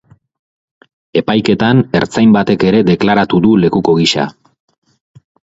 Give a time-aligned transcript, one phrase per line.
[1.21, 4.29] Epaiketan ertzain batek ere deklaratu du lekuko gisa.